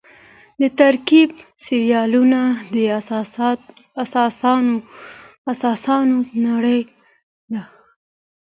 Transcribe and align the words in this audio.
د 0.61 0.63
ترکیې 0.79 1.23
سریالونه 1.65 2.41
د 2.73 2.75
احساسونو 5.49 6.17
نړۍ 6.47 6.79
ده. 7.53 7.63